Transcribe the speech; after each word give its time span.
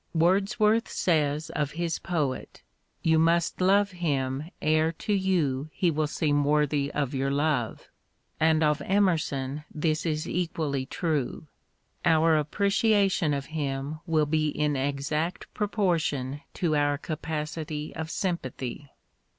Words 0.15 0.59
worth 0.59 0.89
says 0.89 1.51
of 1.51 1.73
his 1.73 1.99
poet," 1.99 2.63
You 3.03 3.19
must 3.19 3.61
love 3.61 3.91
him 3.91 4.49
e'er 4.59 4.91
to 4.93 5.13
you 5.13 5.69
he 5.71 5.91
will 5.91 6.07
seem 6.07 6.43
worthy 6.43 6.91
of 6.91 7.13
your 7.13 7.29
love," 7.29 7.87
and 8.39 8.63
of 8.63 8.81
Emerson 8.83 9.63
this 9.71 10.03
is 10.07 10.27
equally 10.27 10.87
true. 10.87 11.45
Our 12.03 12.35
appreciation 12.35 13.31
of 13.31 13.45
him 13.53 13.99
will 14.07 14.25
be 14.25 14.47
in 14.49 14.75
exact 14.75 15.53
proportion 15.53 16.41
to 16.55 16.75
our 16.75 16.97
capacity 16.97 17.95
of 17.95 18.09
sympathy. 18.09 18.89